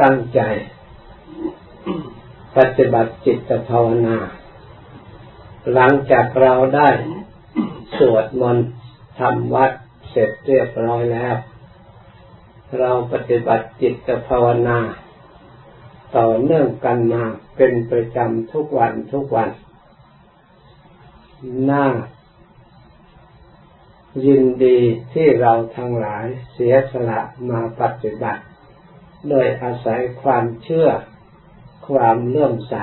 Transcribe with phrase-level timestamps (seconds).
[0.00, 0.40] ตั้งใจ
[2.56, 4.18] ปฏิบัติจิตภาวนา
[5.72, 6.90] หลังจากเราได้
[7.98, 8.68] สวดมนต์
[9.18, 9.72] ทำวัด
[10.10, 11.36] เสร็จเรียบร้อยแล้ว
[12.78, 14.78] เราปฏิบัติจิตภาวนา
[16.16, 17.24] ต่อเนื่องกันมา
[17.56, 19.50] เป็นประจำทุกวันทุกวัน
[21.70, 21.86] น่า
[24.24, 24.78] ยินดี
[25.12, 27.20] ที่เราทั้งหลายเสียสละ
[27.50, 28.42] มาปฏิบัติ
[29.30, 30.88] โดยอาศัยความเชื่อ
[31.88, 32.74] ความเลื่อมใส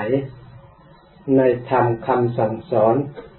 [1.36, 2.96] ในธรรมคำสั่งสอน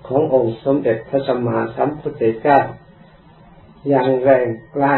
[0.07, 2.59] ขององค์สมเด็จพระสัมมาสัมพุทธเจ้า
[3.87, 4.97] อย่างแรงกล้า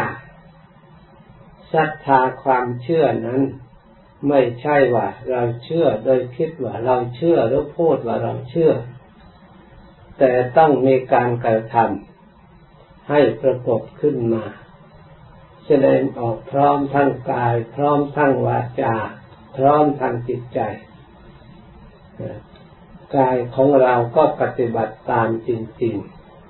[1.72, 3.42] ศรัทธาความเชื่อนั้น
[4.28, 8.72] ไม่ใช่ว่าเราเชื่อโดยคิดว่าเราเชื่อหรือพูดว่าเราเชื่อ
[10.18, 14.44] แต่ต้องมีการกระทำให้ประกบขึ้นมา
[15.68, 18.94] แสดงออกพร้อมทั้งกาย พร้อมทั้งวาจา
[19.56, 20.60] พร้อมทั้งจิตใจ
[23.16, 25.50] กายของเราก็ปฏิบัติตามจ
[25.82, 25.94] ริง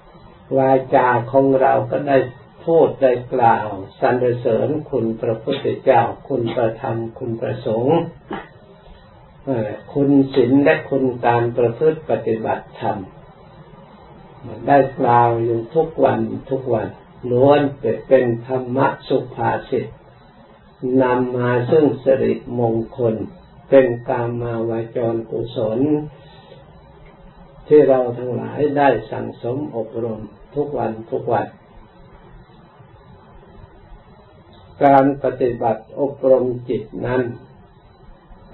[0.00, 2.18] ๆ วาจาของเราก็ได้
[2.64, 3.68] พูดได้กล่าว
[4.00, 7.98] สรรเสริญคุณพระพุทธเจ้า คุณประธรรม คุณประสงค์
[9.92, 12.98] คุณศีลและคุณการประพฤติปฏิบัติธรรม
[14.66, 16.88] ได้กล่าวอยู่ทุกวันทุกวัน
[17.30, 17.60] ล้วน
[18.08, 19.86] เป็นธรรมะสุภาษิต
[21.02, 23.14] นำมาซึ่งสิริมงคล
[23.70, 25.80] เป็นกามาวาจรกุศล
[27.68, 30.20] ที่เราทั้งหลายได้สั่งสมอบรม
[30.54, 31.46] ทุกวันทุกวัน
[34.84, 37.22] การปฏิบัติอบรมจิตนั้น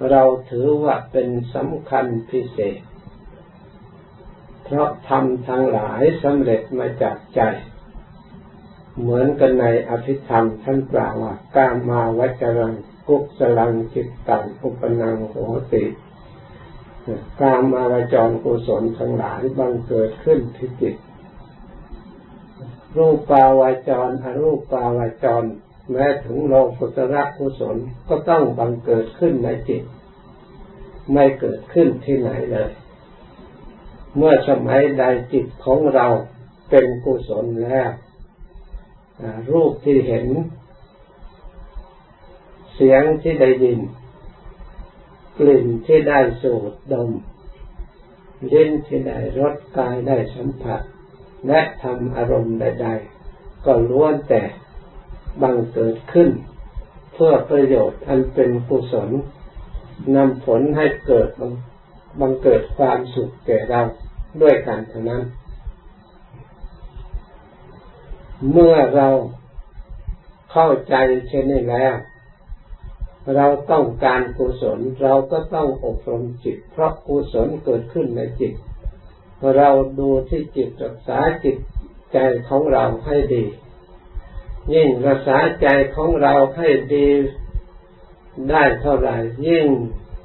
[0.09, 2.79] เราถือว่าเป็นสำคัญพิเศษ
[4.63, 7.41] เพราะทำทั้งหลายสำเร็จมาจากใจ
[8.99, 12.73] เหมือนกันในอภิธรรมท่านกล่าวว่ากามาวัจรัง
[13.07, 15.35] กุศลังจิตตังอุปนังโห
[15.71, 15.83] ติ
[17.41, 20.95] กามาวจรกุศลทั้งหลายบังเกิดขึ้นที่จิต
[22.97, 25.43] รูปปาวาจรอรูปปาวาจร
[25.91, 27.77] แม้ถึงโลกุตระกุศล
[28.09, 29.83] ก็ต้องบังเกิดขึ้นในจิต
[31.13, 32.69] ไม่เกิดขึ้นที่ไหนเลย
[34.17, 35.03] เมื่อสมัยใด
[35.33, 36.07] จิตของเรา
[36.69, 37.89] เป็นกุศลแล้ว
[39.49, 40.25] รูปที่เห็น
[42.75, 43.79] เสียงที่ได้ยิน
[45.37, 47.09] กลิ่นที่ได้สูดดม
[48.51, 50.81] ลิ้นที่ได้รสกายได้สัมผัส
[51.47, 54.41] และทำอารมณ์ใดๆก็ล้วนแต่
[55.41, 56.29] บังเกิดขึ้น
[57.13, 59.09] เพื่อประโยชน์อันเป็นกุศล
[60.15, 61.29] นำผลให้เกิด
[62.19, 63.81] บังเกิดความสุขแก่เรา
[64.41, 65.23] ด้วยกันเท่านั้น
[68.51, 69.09] เมื่อเรา
[70.51, 70.95] เข้าใจ
[71.27, 71.95] เช่นนี้แล้ว
[73.35, 78.53] เราต้องการกุศล เราก็ต้องอบรมจิต เพราะกุศลเกิดขึ้นในจิต
[79.57, 79.69] เรา
[79.99, 81.57] ดูที่จิตรักษาจิต
[82.13, 82.17] ใจ
[82.49, 83.45] ของเราให้ดี
[84.73, 87.07] ยิ่งรักษาใจของเราให้ดี
[88.49, 89.17] ได้เท่าไหร่
[89.47, 89.67] ยิ่ง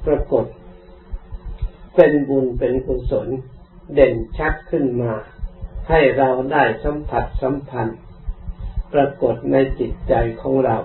[0.05, 0.45] ปรากฏ
[1.95, 3.27] เป็นบุญเป็นกุศล
[3.93, 5.13] เด่นชัดขึ้นมา
[5.89, 7.99] ให้เราได้สัมผัสสัมพันธ์
[8.93, 10.77] ปรากฏในจิตใจของเรา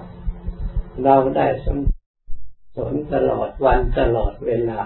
[1.04, 1.78] เราได้สัม
[2.76, 4.82] สนตลอดวันตลอดเวลา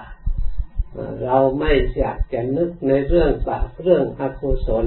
[1.25, 4.84] เราไม่อยากจะนึกในเรื่องบาปเรื่องอกุศล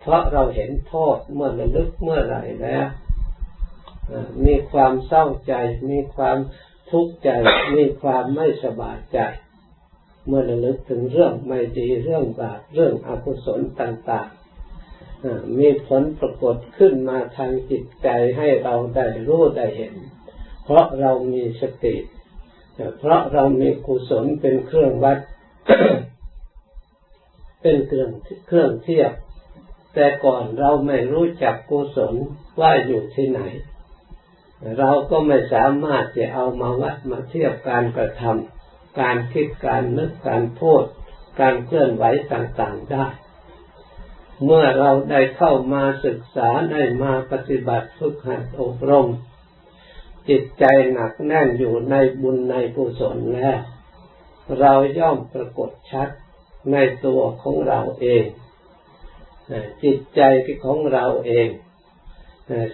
[0.00, 2.86] เพราะเราเห็นโทษเมื่อระลึกเมื่อไหร่แล้ว
[4.44, 5.54] มีความเศร้าใจ
[5.90, 6.38] มีความ
[6.90, 7.30] ทุกข์ใจ
[7.76, 9.18] มีความไม่สบายใจ
[10.26, 19.94] เมื่อระลึกถึงเรื่องไม่ดีเรื่องบาปเรื่องอกุศลต่างๆมีผลปรากฏขึ้นมาทางจิตใจให้เราได้รู้ได้เห็น
[20.64, 21.96] เพราะเรามีสติ
[22.98, 25.18] เพราะเรามีกุศลเป็นเครื่องวัด
[27.62, 28.10] เป็นเครื่อง
[28.46, 29.12] เครื่องเทียบ
[29.94, 32.14] แต่ก่อนเราไม่รู้จักกุศล
[32.60, 33.40] ว่าอยู่ที่ไหน
[34.78, 38.61] เราก็ไม่สามารถจะเอามาวัดมาเทียบการกระทำ
[39.00, 40.84] การคิดการนึกการพูด
[41.40, 43.06] การเคลื่อนไหวต่างๆได้
[44.44, 49.08] เมื่อเราได้เข้ามาศึกษาได้มาปฏิบัติฝึกหัดอบรม
[50.28, 53.58] จิตใจหนักแน่นอยู่ในบุญในกุศลแล้ว
[54.60, 56.08] เราย่อมปรากฏชัด
[56.72, 58.24] ในตัวของเราเอง
[59.82, 60.20] จิตใจ
[60.64, 61.48] ของเราเอง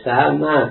[0.06, 0.66] สามารถ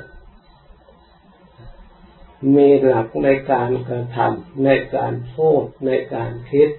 [2.55, 6.69] มีหลักในการกระทำในการพูดในการคิด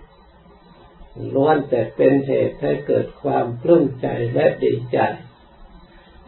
[1.35, 4.99] ล้วนแต่เป็นเหตุให้เกิดความปลื้มใจและดีใจ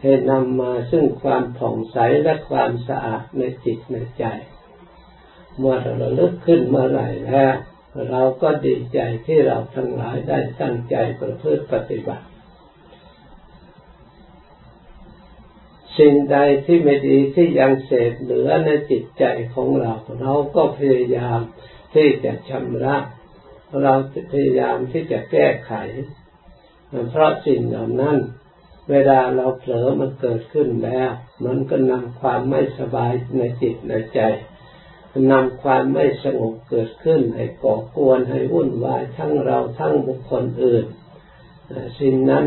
[0.01, 4.25] ให้นำมาซึ่งความผ่องใสและความสะอาดในจิตในใจ
[5.57, 7.53] เมื่อเราลึกขึ้นเมื่อไหร่แล้ว
[8.09, 12.25] เราก็ดีใจที่เราทั้งหลายได้ตั้งใจประพฤติปฏิบัติ
[15.99, 19.23] สิ่งใดที่ไม่ดีที่ยังเศษเหลือในจิตใจ
[19.53, 21.39] ของเรา เราก็พยายาม
[21.93, 22.95] ที่จะชำระ
[23.81, 23.93] เรา
[24.31, 25.73] พยายามที่จะแก้ไข
[27.09, 28.17] เพราะสิ่งเหล่านั้น
[28.91, 31.09] เวลาเราเผลอมันเกิดขึ้นแล้ว
[31.45, 34.19] มันก็นำความไม่สบายในจิตในใจ
[35.31, 40.85] นำความไม่สงบเกิดขึ้น ให้ก่อกวนให้วุ่นวายทั้งเราทั้งบุคคลอื่น
[41.99, 42.45] สิ่งนั้น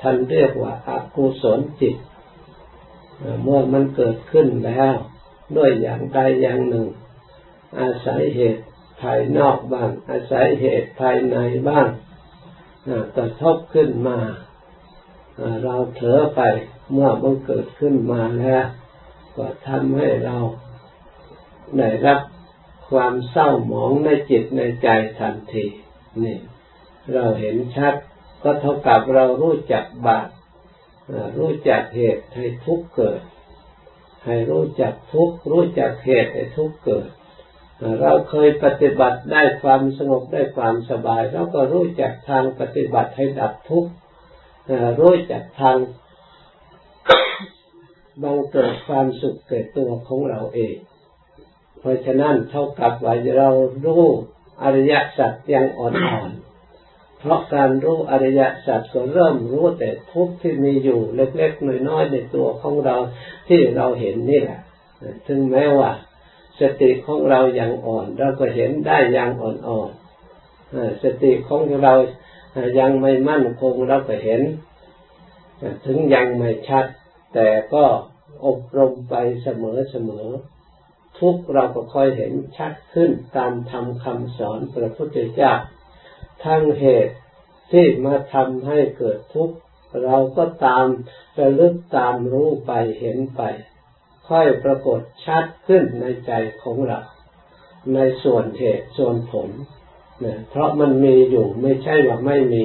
[0.00, 1.96] ท่านเรียกว่าอากุศลจิต
[3.42, 4.94] เมื่อมันเกิดขึ้นแล้ว
[5.56, 6.88] ด้วยอย่างใดอย่างหนึ่ง
[7.80, 8.64] อาศัยเหตุ
[9.02, 11.36] ภายนอกบ้าง อาศัยเหตุภายใน
[11.68, 11.88] บ้าง
[13.16, 14.18] กระทบขึ้นมา
[15.64, 16.40] เราเถอไป
[16.92, 18.66] เมื่อมันเกิดขึ้นมาแล้ว
[19.36, 20.38] ก็ทำให้เรา
[21.78, 22.20] ได้รับ
[22.90, 24.88] ความเศร้าหมองในจิตในใจ
[25.18, 25.66] ทันที
[26.22, 26.38] นี่
[27.12, 27.94] เราเห็นชัด
[28.42, 30.28] ก็เท่ากับเรารู้จักบาป
[31.38, 33.20] รู้จักเหตุให้ทุกข์เกิด
[34.24, 37.08] ให้รู้จักทุกข์รู้จักเหตุให้ทุกข์เกิด
[38.00, 43.90] เราเคยปฏิบัติได้ความสงบได้ความสบาย เราก็รู้จักทางปฏิบัติให้ดับทุกข์
[45.00, 45.76] รู้จักทาง
[48.22, 50.76] บังเกิดความสุขเกิดตัวของเราเอง
[51.78, 53.50] เพราะฉะนั้นเท่ากับว่าเรา
[53.84, 54.04] รู้
[54.62, 56.53] อริยสัจยังอ่อนๆ
[57.24, 62.96] เพราะการรู้อริยสัจก็เริ่มรู้แต่ทุกข์ที่มีอยู่เล็กๆน้อยๆในตัวของเรา
[63.48, 64.60] ที่เราเห็นนี่แหละ
[65.26, 65.90] ถึงแม้ว่า
[66.60, 71.94] สติของเรายังอ่อนเราก็เห็นได้อยังอ่อนๆสติของเรา
[72.78, 74.40] ยังไม่มั่นคงเราก็เห็น
[75.86, 76.84] ถึงยังไม่ชัด
[77.34, 77.84] แต่ก็
[78.46, 79.48] อบรมไปเส
[80.08, 85.54] มอๆทุกเราก็ค่อยเห็นชัดขึ้นตามธรรมคำสอนพระพุทธเจ้า
[86.44, 87.16] ทั้งเหตุ
[87.72, 89.56] ที่มาทำให้เกิดทุกข์
[90.04, 90.86] เราก็ตาม
[91.38, 93.42] ระลึกตามรู้ไปเห็นไป
[94.28, 96.32] ค่อยปรากฏชัดขึ้นในใจ
[96.62, 97.00] ของเรา
[97.94, 99.50] ในส่วนเหตุส่วนผล
[100.20, 102.64] เนี่ยเพราะมันมีอยู่ไม่ใช่ว่าไม่มี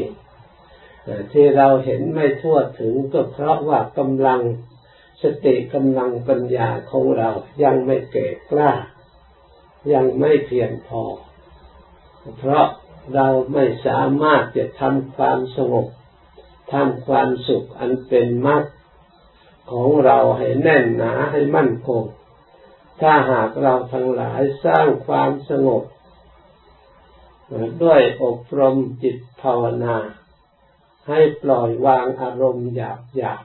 [1.34, 4.42] ที่เราเห็นไม่ทั่วถึงก็เพราะว่ากำลัง
[5.24, 7.30] สติกำลังปัญญาของเรา
[7.64, 8.72] ยังไม่เก่กล้า
[9.94, 11.04] ยังไม่เพียงพอ
[12.40, 12.66] เพราะ
[13.16, 15.88] เราไม่สามารถจะทำความสงบ
[16.74, 18.64] ทำความสุขอันเป็นมรรค
[19.72, 22.04] ของเราให้แน่นหนาให้มั่นคง
[23.02, 25.84] ถ้าหากเราทั้งหลายสร้างความสงบ
[27.84, 29.98] ด้วยอบรมจิตภาวนา
[31.08, 33.44] ให้ปล่อยวางอารมณ์หยาบหยาบ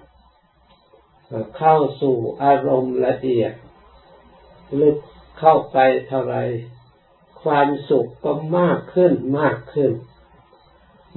[1.57, 3.53] เข้าสู่อารมณ์ละเอียด
[4.81, 4.97] ลึก
[5.39, 5.79] เข้าไป
[6.09, 6.37] เท่าไร
[7.45, 9.93] ความสุขก็มากขึ้นมากขึ้น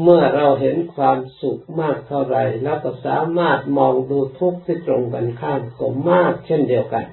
[0.02, 7.06] เมื่อเราเห็นความสุขมากเท่าไรแล้วก็สามารถมองดูทุกข์ที่ตรงกันข้ามก็มากเช่นเดียวกัน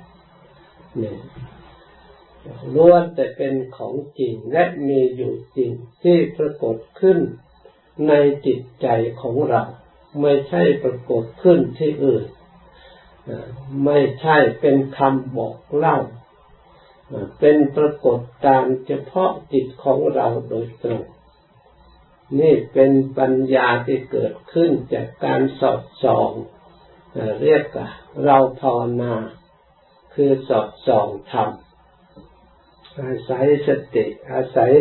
[1.03, 1.17] นี่
[2.75, 5.71] ล้วนแต่เป็นของจริงและมีอยู่จริง
[6.03, 7.19] ที่ปรากฏขึ้น
[8.09, 8.13] ใน
[8.47, 8.87] จิตใจ
[9.23, 9.63] ของเรา
[10.21, 12.25] ไม่ใช่ปรากฏขึ้นที่อื่น
[13.85, 15.99] ไม่ใช่เป็นคำบอกเล่า
[17.39, 21.03] เป็นปรากฏการเฉพาะจิตของเราโดยตรง
[22.41, 26.31] นี่เป็นปัญญาที่เกิดขึ้นจากการสอดส่อง
[27.43, 27.89] เรียกว่า
[28.25, 29.15] เราภาวนา
[30.15, 31.51] คือสอดส่องธรรม
[33.01, 34.73] อาศัยสติอาศัย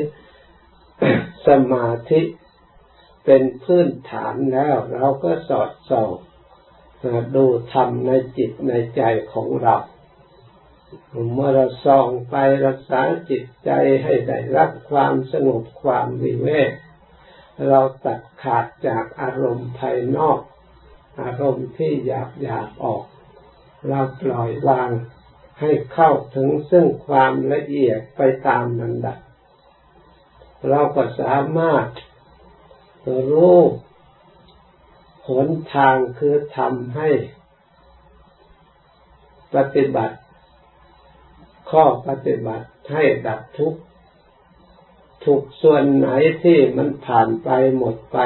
[1.48, 2.22] สมาธิ
[3.25, 6.10] เป็นพื้นฐานแล้ว เราก็สอดส่อง
[7.36, 9.01] ดูธรรมในจิตในใจ
[9.34, 9.75] ของเรา
[11.34, 12.36] เมื่อเราส่องไป
[12.66, 13.70] รักษาจิตใจ
[14.04, 16.72] ให้ได้รับความสงบความวิเวก
[17.70, 20.40] เราตัดขาดจากอารมณ์ภายนอก
[21.22, 23.04] อารมณ์ที่หยาบหยาบออก
[23.88, 24.90] เราปล่อยวาง
[25.60, 29.18] ให้เข้าถึงซึ่งความละเอียดไปตามนันดับ
[30.70, 31.88] เราก็สามารถ
[33.32, 33.60] รู้
[35.28, 37.10] หนทางคือทำให้
[39.56, 40.18] ปฏิบัติ
[41.74, 43.80] ข้อปฏิบัติให้ดับทุกข์
[45.25, 46.10] ทุกส่วนไหน
[46.44, 48.20] ที่มันผ่านไปหมดไป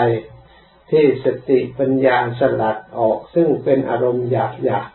[0.91, 4.89] ที่สติปัญญาสลัดออกซึ่งเป็นอารมณ์หยาบหยาบ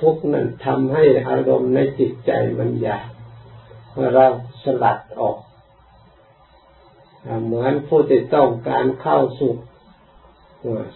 [0.00, 3.08] ทุกข์นั้นทำให้อารมณ์ในจิตใจมันหยาบ
[4.14, 4.26] เรา
[4.64, 5.38] สลัดออก
[7.44, 9.52] เหมือนผู้ที่ต้องการเข้าสู่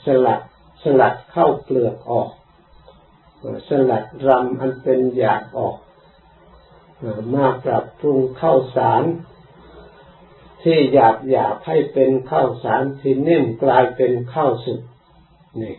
[0.05, 0.41] สลัด
[0.83, 2.31] สลัดเข้าเปลือกออก
[3.69, 5.77] สลัดรำอันเป็นหยาบออก
[7.35, 9.05] มาปรับปรุงข้าวสาร
[10.63, 14.81] ที่หยาบหยาบให้เป็นข้าวสารที่นิ่มกลายเป็นข้าวสุก
[15.61, 15.75] นี่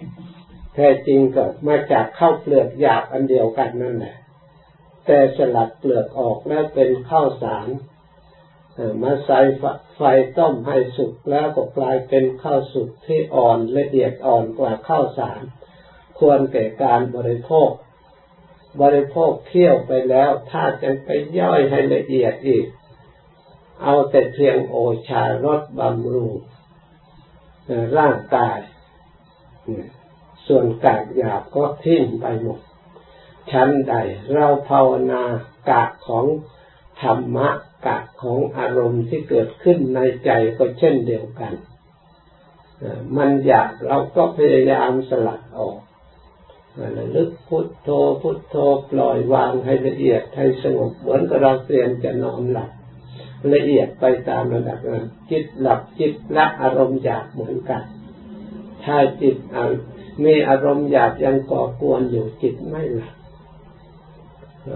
[0.73, 4.15] แท้จริงก็มาจากข้าวเปลือกหยาบอันเดียวกันนั่นแหละ
[5.05, 7.67] แต่สลัดเปลือกออกแล้วเป็นข้าวสาร
[9.03, 9.39] มาใส่
[9.95, 10.01] ไฟ
[10.37, 15.41] ต้มให้สุกแล้วก็กลายเป็นข้าวสุกที่อ่อนละเอียดอ่อนกว่าข้าวสาร
[16.19, 17.69] ควรแก่การบริโภค
[18.81, 21.09] บริโภคเคี่ยวไปแล้วถ้าจะไป
[21.39, 22.65] ย่อยให้ละเอียดอีก
[23.83, 24.75] เอาแต่เพียงโอ
[25.07, 26.33] ชารสบำรุง
[27.97, 28.59] ร่างกาย
[30.47, 32.59] ส่วนกากหยาบก็ทิ้งไปหมด
[33.51, 33.95] ชั้นใด
[34.31, 35.23] เราภาวนา
[35.69, 36.25] กากของ
[37.01, 37.49] ธรรมะ
[37.87, 41.53] กะของอารมณ์ที่เกิดขึ้นในใจก็เช่นเดียวกัน
[43.17, 45.77] มันอยากเราก็พยายามสลัดออก
[46.97, 47.89] ระลึกพุทโธ
[48.21, 48.55] พุทโธ
[48.91, 52.69] ปล่อยวางให้ละเอียดให้สงบเหมือนกับเราเตรียมจะนอนหลับ
[53.53, 57.83] ละเอียดไปตามระดับนั้นจิตหลับจิตละอารมณ์อยากเหมือนกัน
[58.83, 59.37] ถ้าจิต
[60.23, 63.13] มีอารมณ์อยากยังก่อกวนอยู่จิตไม่หลับ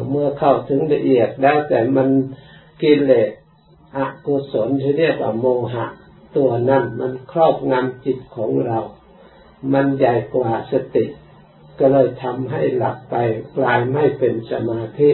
[0.09, 2.07] เมื่อเข้าถึงละเอียดแล้วแต่มัน
[2.81, 3.31] กิเลส
[3.97, 5.85] อกุศลที่เรียกว่าโมหะ
[6.37, 8.79] ตัวนั้นมันครอบงำจิตของเรา
[9.73, 11.05] มันใหญ่กว่าสติ
[11.79, 13.15] ก็เลยทำให้หลับไป
[13.57, 15.09] กลายไม่เป็นสมาธิ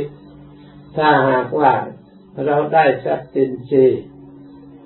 [0.97, 1.73] ถ้าหากว่า
[2.45, 4.03] เราได้สัตตินทรีย์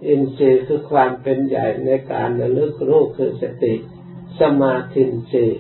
[0.08, 3.74] อินทรีย์คือความเป็นใหญ่ในการระลึกรู้คือสติ
[4.42, 5.60] สมาธินทรีย์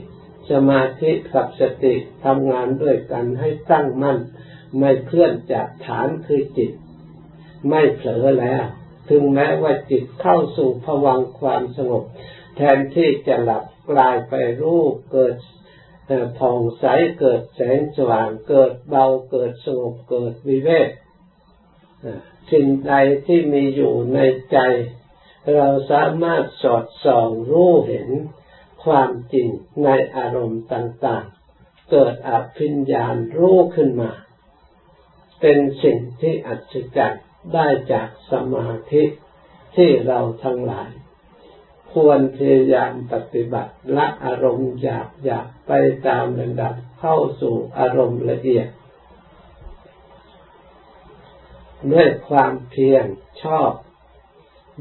[0.51, 1.93] สมาธิกับสติ
[2.25, 4.17] ทำงานด้วยกันให้ตั้งมั่น
[4.79, 6.72] ไม่เคลื่อนจากฐานคือจิต
[7.70, 8.63] ไม่เผลอแล้ว
[9.10, 12.03] ถึงแม้ว่าจิตเข้าสู่ภวังความสงบ
[12.55, 15.36] แทนที่จะหลับกลายไปรูปเกิด
[16.39, 16.86] ผ่องใส
[17.20, 20.89] เกิดแสงสว่างเกิดเบาเกิดสงบเกิดวิเวก
[22.51, 22.93] สิ่งใด
[23.27, 24.20] ที่มีอยู่ใน
[24.51, 24.58] ใจ
[25.55, 28.10] เราสามารถสอดส่องรู้เห็น
[28.84, 29.48] ความจริง
[29.84, 34.12] ในอารมณ์ต่างๆ เกิดอภิญญาณรู้ขึ้นมา
[35.41, 39.03] เป็นสิ่งที่อัศจรรย์ได้จากสมาธิ
[39.75, 40.89] ที่เราทั้งหลาย
[41.93, 45.71] ควรพยายามปฏิบัติละอารมณ์หยาบหยาบไป
[46.07, 48.67] ตามระดับเข้าสู่อารมณ์ละเอียด
[51.93, 53.05] ด้วยความเพียร
[53.43, 53.71] ชอบ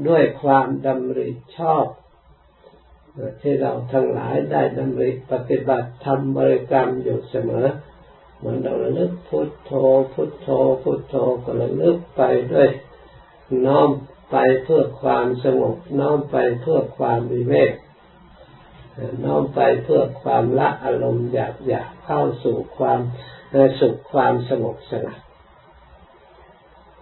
[0.07, 1.85] ด้วยความดำริชอบ
[3.41, 7.67] ที่เราทั้งหลายได้ดำริปฏิบัติทำบริกรรมอยู่เสมอ
[8.37, 9.71] เหมือนเราระลึกพุทโธ
[10.13, 10.47] พุทโธ
[10.83, 12.21] พุทโธก็ระลึกไป
[12.53, 12.69] ด้วย
[13.65, 13.89] น้อม
[14.31, 17.73] ไปเพื่อความสงบน้อมไปเพื่อความวิเวก
[19.25, 22.99] น้อมไปเพื่อความละอารมณ์อยากอยากเข้าสู่ความ
[23.79, 25.19] สุขความสงบสงัด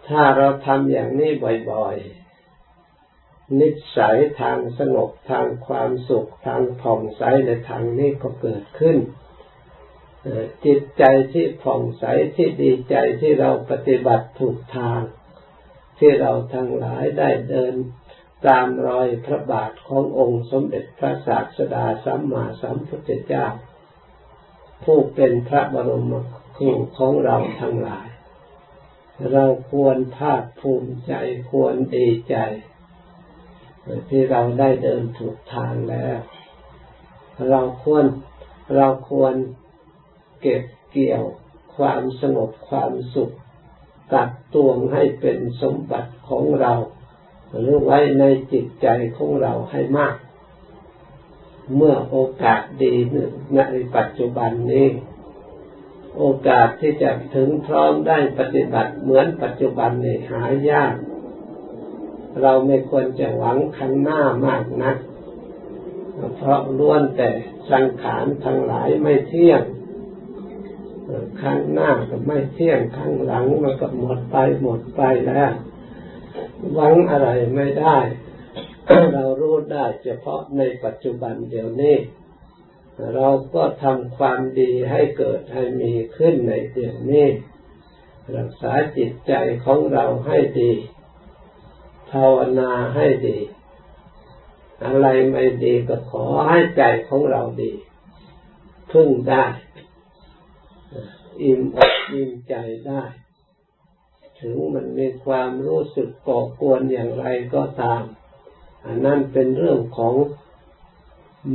[0.08, 1.32] ถ้าเราทำอย่างนี้
[1.72, 8.98] บ่อยๆ นิสัยทางสงบทางความสุขทางผ่องใสในทางนี้ก็เกิดขึ้น
[10.66, 12.04] จิตใจที่ผ่องใส
[12.36, 15.02] ที่ดีใจที่เราปฏิบัติถูกทาง
[16.02, 17.74] ที่เราทั้งหลายได้เดิน
[18.48, 23.48] ตามรอยพระบาทขององค์สมเด็จพระศาสดาสัมมาสัมพุทธเจ้า
[24.84, 26.14] ผู้เป็นพระบรม
[26.58, 28.08] ครูของเราทั้งหลาย
[29.32, 31.14] เราควรภาคภูมิใจ
[31.52, 32.36] ควรดีใจ
[34.10, 36.20] ที่เราได้เดินถูกทางแล้ว
[37.50, 38.06] เราควร
[38.76, 39.34] เราควร
[40.42, 41.24] เก็บเกี่ยว
[41.76, 43.36] ความสงบความสุข
[44.14, 46.74] ตัดตวงให้เป็นสมบัติของเรา
[47.52, 48.88] หรือไว้ในจิตใจ
[49.18, 50.16] ของเราให้มาก
[51.76, 52.94] เมื่อโอกาสดี
[53.56, 53.60] ใน
[53.96, 54.90] ปัจจุบันนี้
[56.18, 60.94] โอกาสที่จะถึงพร้อมได้ปฏิบัติเหมือนปัจจุบันนี้หายาก
[62.42, 64.98] เราไม่ควรจะหวังข้างหน้ามากนัก
[66.36, 67.30] เพราะล้วนแต่
[67.72, 69.62] สังขารทั้งหลายไม่เที่ยง
[71.42, 75.52] ข้งหน้าก็ไม่เที่ยงข้งหลังมันก็หมดไปหมดไปแล้ว
[76.74, 77.98] หวังอะไรไม่ได้
[79.14, 81.98] เรารู้ได้เฉพาะในปัจจุบันเดี๋ยวนี้
[83.16, 87.28] เราก็ทำความดีให้เกิดให้มีขึ้นในเดี๋ยวนี้
[88.38, 89.34] รักษาจิตใจ
[89.66, 90.72] ของเราให้ดี
[92.12, 93.38] ภาวนาให้ดี
[94.86, 97.72] อะไรไม่ดีก็ขอให้ใจของเราดี
[98.92, 99.46] พึ่งได้
[101.42, 102.56] อิ่มอกอิ่มใจ
[102.88, 103.04] ได้
[104.40, 108.04] ถึงมันมีความรู้สึกก่อกวนอย่างไรก็ตาม
[108.86, 110.16] อันนั้นเป็นเรื่องของ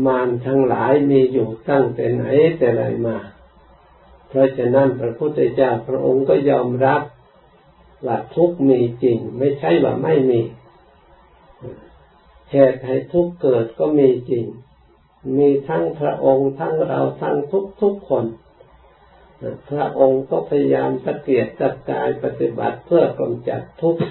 [0.06, 2.24] มารทั้งหลายมีอยู่ตั้งแต่ไหน
[2.58, 3.18] แต่ไรมา
[4.28, 7.02] เพราะฉะนั้นพระพุทธเจ้าพระองค์ก็ยอมรับ
[8.06, 10.40] ว่าทุกมีจริง ไม่ใช่ว่าไม่มี
[12.50, 14.44] เหตุให้ทุกเกิดก็มีจริง
[15.38, 18.24] มีทั้งพระองค์ทั้งเราทั้งทุกทุกคน
[19.70, 24.02] พระองค์ก็พยายามตะเกียกตะกายปฏิบัติเพื่อกำจัดทุกข์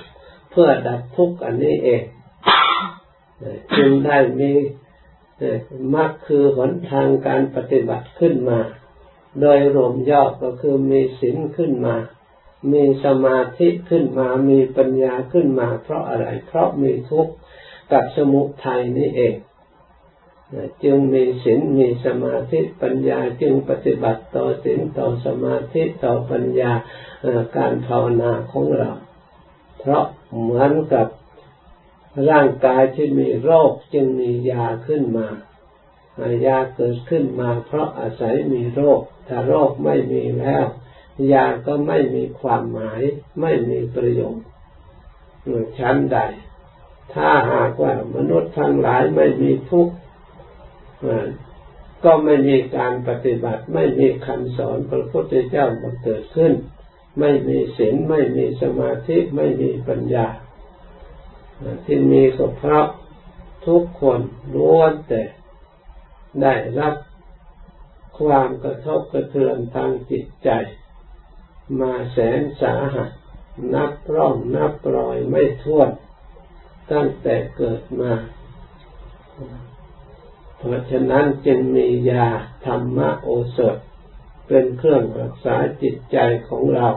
[0.52, 2.04] เพื่อดับทุกข์อันนี้เอง
[3.78, 4.52] จึงได้มี
[5.96, 8.60] มรรคคือหนทางการปฏิบัติขึ้นมา
[9.42, 11.96] โดยรวมย่อก็คือมีศีลขึ้นมา
[12.74, 17.34] มีสมาธิขึ้นมา มีปัญญาขึ้นมา เพราะอะไร เพราะมีทุกข์
[17.92, 19.36] กับสมุทัยนี่เอง
[20.84, 26.72] จึงมีศีลมีสมาธิปัญญาจึงปฏิบัติต่อศีลต่อสมาธิต่อปัญญา
[27.58, 28.92] การภาวนาของเรา
[29.80, 30.06] เพราะ
[30.40, 31.08] เหมือนกับ
[32.30, 35.28] ร่างกายที่มีโรคจึงมียาขึ้นมา
[36.46, 40.66] ยาเกิดขึ้นมา เพราะอาศัยมีโรคถ้าโรคไม่มีแล้ว
[41.34, 43.02] ยาก็ไม่มีความหมาย
[43.42, 44.46] ไม่มีประโยชน์
[45.80, 46.18] ชั้นใด
[47.14, 49.94] ถ้าหากว่ามนุษย์ทั้งหลายไม่มีทุกข์
[52.04, 56.54] ก็ไม่มีการปฏิบัติ ไม่มีคำสอนพระพุทธเจ้าบังเกิดขึ้น
[57.20, 60.28] ไม่มีศีลไม่มีสมาธิไม่มีปัญญา
[61.86, 62.88] ที่มีก็เพราะ
[63.68, 64.20] ทุกคน
[64.56, 65.24] ล้วนแต่
[66.42, 66.96] ได้รับ
[68.20, 70.50] ความกระทบกระเทือนทางจิตใจ
[71.80, 73.12] มาแสนสาหัส
[73.74, 75.90] นับร่องนับรอยไม่ท้วน
[76.92, 78.14] ตั้งแต่เกิดมา
[80.68, 82.28] เพราะฉะนั้นจึงมียา
[82.66, 83.78] ธรรมโอสถ
[84.48, 86.18] เป็นเครื่องรักษาจิตใจ
[86.50, 86.88] ของเรา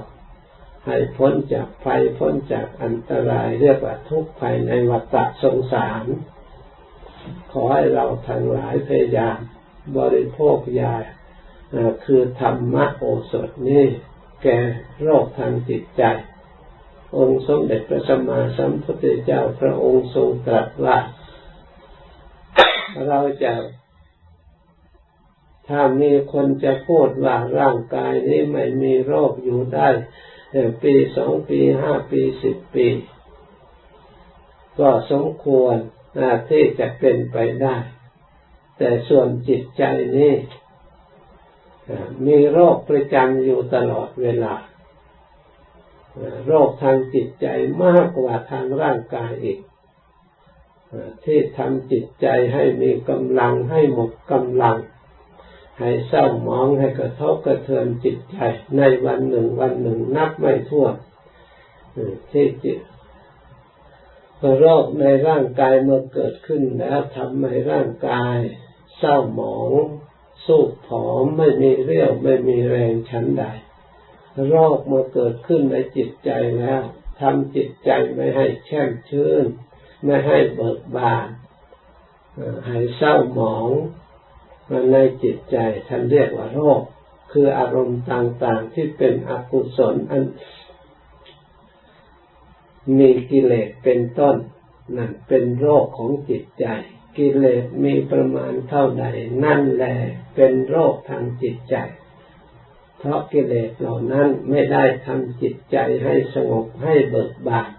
[0.86, 6.04] ให้พ้นจากภัยพ้นจากอันตรายเรียกว่าทุกภัยในวัฏสงสาร
[7.52, 9.38] ขอให้เราทั้งหลายพยายาม
[9.98, 10.94] บริโภคยา
[12.04, 13.84] คือธรรมโอสถนี้
[14.42, 14.58] แก่
[15.02, 16.02] โรคทางจิตใจ
[17.16, 20.98] องค์สมเด็จพระสัมมาสัมพุทธเจ้าพระองค์ทรงตรัสว่า
[23.08, 23.52] เราจะ
[25.68, 29.88] ถ้ามีคนจะพูดว่าร่างกายนี้ไม่มีโรคอยู่ได้
[30.82, 32.86] ปีสองปีห้าปีสิบปี
[34.78, 35.76] ก็สมควร
[36.50, 37.76] ที่จะเป็นไปได้
[38.78, 39.84] แต่ส่วนจิตใจ
[40.18, 40.34] นี่
[42.26, 44.54] มีโรคประจำอยู่ตลอดเวลา
[46.46, 47.46] โรคทางจิตใจ
[47.84, 49.60] มากกว่าทางร่างกายอีก
[51.24, 54.78] ที่ทำจิตใจให้มีกำลังให้หมดกำลัง
[55.78, 58.38] ให้เศร้ามองให้กระทบกระเทือนจิตใจ
[58.76, 60.94] ในวันหนึ่งวันหนึ่งนับไม่ถ้วน
[62.32, 62.78] ที่จิต
[64.58, 68.36] โรคในร่างกายเมื่อเกิดขึ้นแล้วทำให้ร่างกาย
[68.98, 69.70] เศร้าหมอง
[70.46, 73.44] สูบผอมไม่มีเรี่ยวไม่มีแรงชั้นใด
[74.48, 76.82] โรคเมื่อเกิดขึ้นในจิตใจแล้ว
[77.20, 79.46] ทำจิตใจไม่ให้แช่มชื่น
[80.04, 81.26] ไม่ให้เบิกบาน
[82.66, 83.68] ให้เศร้าหมอง
[84.92, 85.56] ในจิตใจ
[85.88, 86.82] ท่านเรียกว่าโรค
[87.32, 90.24] คืออารมณ์ต่างๆที่เป็นอกุศลอัน
[92.98, 94.36] มีกิเลสเป็นต้น
[94.96, 96.66] นั่นเป็นโรคของจิตใจ
[97.18, 99.04] กิเลสมีประมาณเท่าใด
[99.44, 99.96] นั่นแหละ
[100.34, 101.76] เป็นโรคทางจิตใจ
[102.98, 107.70] เพราะกิเลสเหล่านั้นไม่ได้ทำจิตใจให้สงบให้เบิกบาน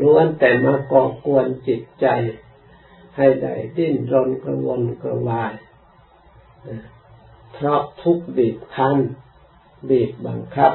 [0.00, 2.06] ล้วนแต่มาก่อกวนจิตใจ
[3.16, 5.54] ให้ได้ดิ้นรนกระวนกระวาย
[7.52, 8.98] เพราะทุกบีบคั้น
[9.90, 10.72] บีบบังคับ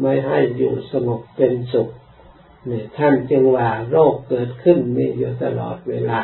[0.00, 1.88] ไม่ให้อยู่สงบเป็นสุข
[2.70, 6.20] นี่ท่านจึงว่าโรคเกิดขึ้นมีอยู่ตลอดเวลา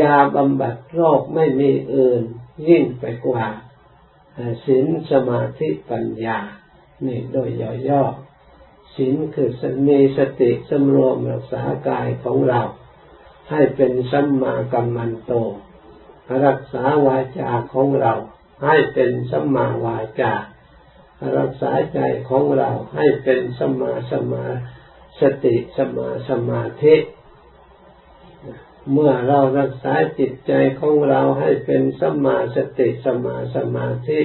[0.00, 2.22] ยาบำบัดโรคไม่มีอื่น
[2.68, 3.46] ยิ่งไปกว่า
[4.64, 6.38] ศีลสมาธิปัญญา
[7.06, 7.50] นี่โดย
[7.88, 8.29] ย่อๆ
[8.96, 12.60] ศีลคือสมีสติสำรวมรักษากายของเรา
[13.50, 15.32] ให้เป็นสัมมากัมมันโต
[16.46, 18.14] รักษาวาจาของเรา
[18.64, 20.34] ให้เป็นสัมมาวาจา
[21.38, 24.44] รักษาใจของเราให้เป็นสัมมาสมา
[25.20, 26.96] สติสัมมาสมาธิ
[28.92, 34.20] เมื่อเรารักษาจิตใจของเราให้เป็นสัมมาสติสัมมาสมาธิ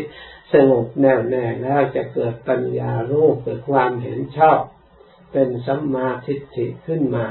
[0.56, 4.60] สงบแน่วแน่แล้วจะเกิดปัญญารู้เกิดความเห็นชอบ
[5.32, 7.26] เป็นสัมมาทิฏฐิขึ้นมา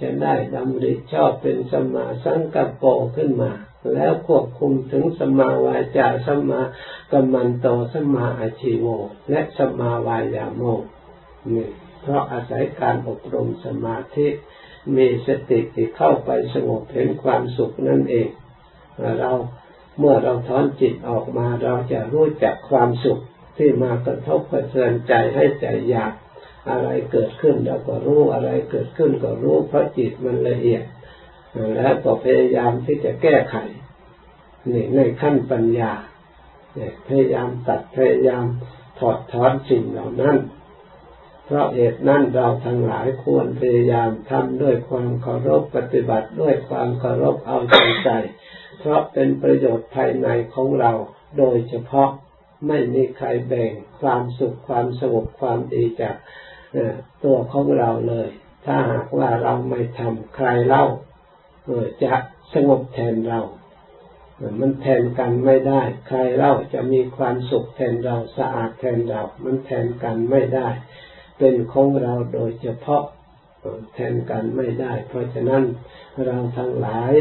[0.00, 2.84] จะได้ดำริชอบเป็นสัมมาสังกัปโป
[3.16, 3.52] ขึ้นมา
[3.94, 6.60] แล้วควบคุมถึงสัมมาวาจาสัมมา
[7.12, 8.86] กัมมันโตสมมาอาชีโว
[9.30, 10.62] และสัมาวายาโม
[11.52, 11.68] นี่
[12.00, 14.28] เพราะอาศัยการอบรมสมาธิ
[14.96, 18.28] มีสติที่เข้าไปสงบเห็นความสุขนั่นเอง
[19.20, 19.32] เรา
[19.98, 23.20] เมื่อเราถอนจิตออกมาเราจะรู้จักความสุข
[23.56, 26.12] ที่มากระทบกระเทือนใจให้ใจอยาก
[26.70, 30.84] อะไรเกิดขึ้นเราก็รู้อะไรเกิดขึ้นก็รู้เพราะจิตมันละเอียด
[31.76, 33.56] แล้วก็พยายามที่จะแก้ไข
[34.72, 35.92] นี่ในขั้นปัญญา
[37.08, 38.44] พยายามตัดพยายาม
[38.98, 40.36] ถอดถอนสิ่งเหล่านั้น
[41.46, 48.10] เพราะเหตุนั้นเราทั้งหลายควรพยายามทำด้วยความเคารพปฏิบัติด้วยความเคารพเอาใจใจ
[48.84, 50.92] เพราะเป็นประโยชน์ภายในของเรา
[51.38, 52.10] โดยเฉพาะ
[52.66, 56.16] ไม่มีใครแบ่งความสุขความสงบความดีจาก
[57.24, 58.28] ตัวของเราเลย
[58.66, 60.84] ถ้าหากว่าเราไม่ทำใครเล่า
[62.04, 62.14] จะ
[62.54, 63.40] สงบแทนเรา
[64.60, 70.68] มันแทนกันไม่ได้ ใครเล่าจะมีความสุขแทนเราสะอาดแทนเรา มันแทนกันไม่ได้
[71.38, 73.04] เป็นของเราโดยเฉพาะ
[73.94, 75.62] แทนกันไม่ได้ เพราะฉะนั้น
[76.24, 77.12] เราทั้งหลาย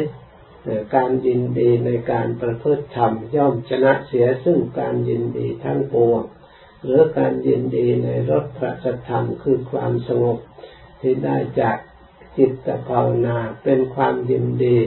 [0.96, 6.22] การยินดีในการประพฤติธรรม ย่อมชนะเสียซึ่งการยินดีทั้งปวง
[6.84, 8.74] หรือการยินดีในรสพระ
[9.08, 10.38] ธรรมคือความสงบ
[11.02, 11.78] ที่ได้จาก
[12.38, 14.78] จิตภาวนาเป็นความยินดี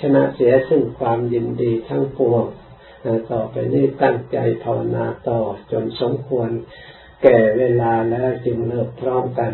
[0.00, 2.44] ชนะเสียซึ่งความยินดีทั้งปวง
[3.30, 5.40] ต่อไปนี้ตั้งใจภาวนาต่อ
[5.72, 6.50] จนสมควร
[7.22, 9.52] แก่เวลาแล้วจึงเลิกพร้อมกัน